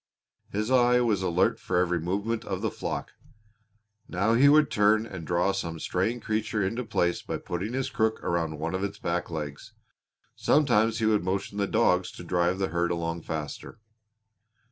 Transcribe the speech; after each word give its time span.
His 0.49 0.71
eye 0.71 0.99
was 1.01 1.21
alert 1.21 1.59
for 1.59 1.77
every 1.77 1.99
movement 1.99 2.43
of 2.43 2.61
the 2.63 2.71
flock. 2.71 3.11
Now 4.07 4.33
he 4.33 4.49
would 4.49 4.71
turn 4.71 5.05
and 5.05 5.27
draw 5.27 5.51
some 5.51 5.77
straying 5.79 6.21
creature 6.21 6.63
into 6.65 6.83
place 6.83 7.21
by 7.21 7.37
putting 7.37 7.73
his 7.73 7.91
crook 7.91 8.19
around 8.23 8.57
one 8.57 8.73
of 8.73 8.83
its 8.83 8.97
back 8.97 9.29
legs. 9.29 9.73
Sometimes 10.35 10.97
he 10.97 11.05
would 11.05 11.23
motion 11.23 11.59
the 11.59 11.67
dogs 11.67 12.11
to 12.13 12.23
drive 12.23 12.57
the 12.57 12.69
herd 12.69 12.89
along 12.89 13.21
faster. 13.21 13.79